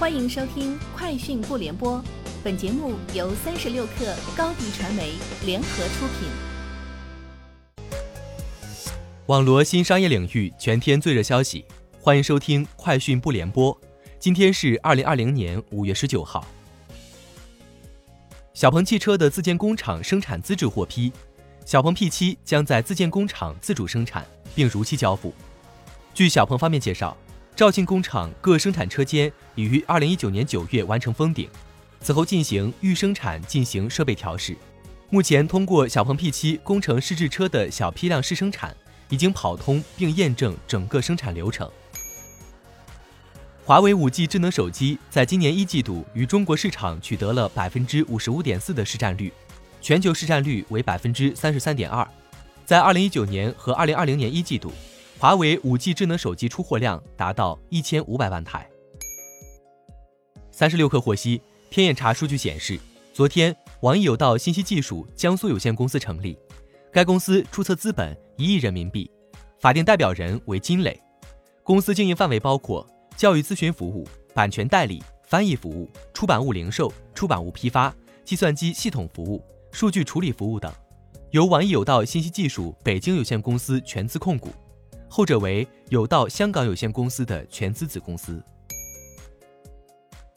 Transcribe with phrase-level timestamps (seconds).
[0.00, 1.98] 欢迎收听《快讯不联播》，
[2.42, 5.12] 本节目由三十六克高低传媒
[5.44, 6.26] 联合出品。
[9.26, 11.66] 网罗新商业领域全天最热消息，
[12.00, 13.74] 欢迎收听《快讯不联播》。
[14.18, 16.46] 今天是二零二零年五月十九号。
[18.54, 21.12] 小鹏汽车的自建工厂生产资质获批，
[21.66, 25.34] 小鹏 P7 将在自建工厂自主生产，并如期交付。
[26.14, 27.14] 据小鹏方面介绍。
[27.60, 31.46] 肇庆工厂各生产车间已于二零一九年九月完成封顶，
[32.00, 34.56] 此后进行预生产进行设备调试。
[35.10, 38.74] 目前通过小鹏 P7 工程试制车的小批量试生产
[39.10, 41.70] 已经跑通并验证整个生产流程。
[43.66, 49.30] 华为五 G 智能手机在今年一季度与中国市场取得了百分之五十五点四的市占率，
[49.82, 52.08] 全球市占率为百分之三十三点二。
[52.64, 54.72] 在二零一九年和二零二零年一季度。
[55.20, 58.66] 华为 5G 智能手机出货量达到一千五百万台。
[60.50, 62.80] 三十六氪获悉，天眼查数据显示，
[63.12, 66.38] 昨天网易有道信息技术江苏有限公司成立，
[66.90, 69.10] 该公司注册资本一亿人民币，
[69.58, 70.98] 法定代表人为金磊。
[71.62, 80.72] 公司经营范围包括教育咨询服务、版权代理、翻译服务、出版物零售、出版物批发、计算机系统服务、数据处理服务等，
[81.32, 84.48] 由网易有道信息技术北京有限公司全资控股。
[85.12, 88.40] 后者为有道香港有限公司的全资子公司。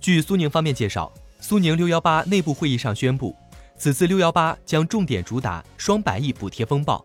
[0.00, 3.36] 据苏宁方面介绍，苏宁六幺八内部会议上宣布，
[3.76, 7.04] 此次六幺八将重点主打双百亿补贴风暴。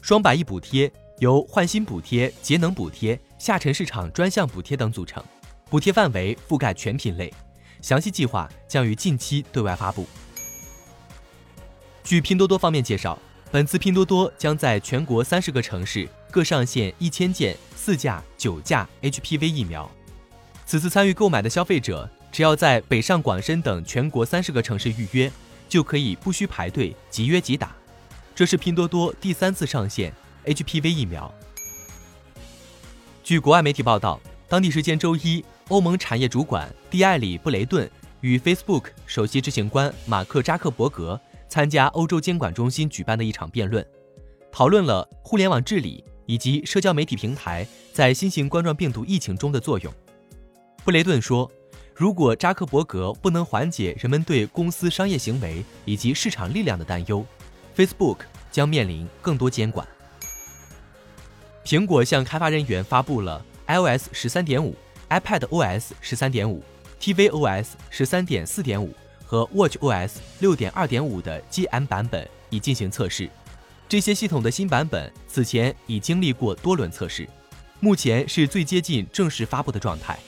[0.00, 5.22] 双百亿补贴由换新补贴、节能补贴、下沉市场专项补贴等组成，
[5.68, 7.34] 补贴范围覆盖全品类，
[7.82, 10.06] 详细计划将于近期对外发布。
[12.04, 13.18] 据拼多多方面介绍。
[13.50, 19.90] 本次拼多多将在全国三十个城市各上线一千件四价、九价 HPV 疫苗。
[20.66, 25.30] 此次参与购买的消费者，只要在北上广深等全国三十个城市预约，
[25.68, 27.74] 就可以不需排队，即约即打。
[28.34, 30.12] 这是拼多多第三次上线
[30.44, 31.32] HPV 疫苗。
[33.24, 41.20] 据国外媒体报道，当地时间周一，欧盟产业主管蒂艾里·布雷顿与 Facebook 首席执行官马克·扎克伯格。
[41.50, 43.82] 参加欧洲监管中心举办的一场辩论，
[44.52, 49.92] 讨论了互联网治理以及社交媒体平台在新型冠状病毒疫情中的作用。
[50.84, 51.50] 布雷顿说
[51.92, 57.24] ：“如果扎克伯格不能缓解人们对公司商业行为以及市场力量的担忧
[57.76, 58.18] ，Facebook
[58.52, 59.86] 将面临更多监管。”
[61.64, 64.76] 苹果向开发人员发布了 iOS 十三点五、
[65.08, 66.62] iPadOS 十三点五、
[67.00, 68.94] tvOS 十三点四点五。
[69.28, 73.28] 和 watchOS 六点二点五的 GM 版本已进行测试，
[73.88, 77.26] 这些系统的新版本此前已经历过多轮测试，
[77.80, 80.18] 目前是最接近正式发布的状态。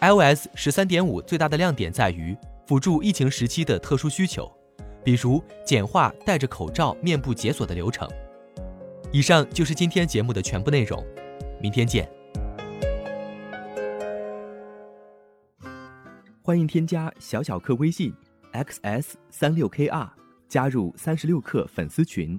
[0.00, 2.34] iOS 十三点五最大的亮点在于
[2.66, 4.50] 辅助疫情时期的特殊需求，
[5.04, 8.08] 比如简化戴着口罩面部解锁的流程。
[9.12, 11.04] 以上就是今天节目的全部内容，
[11.60, 12.08] 明天见。
[16.40, 18.10] 欢迎添加小小客微信。
[18.54, 20.08] xs 三六 kr
[20.48, 22.38] 加入三十六氪粉丝群，